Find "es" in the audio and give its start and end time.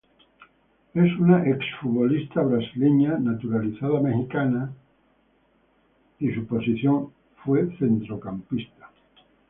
0.95-1.13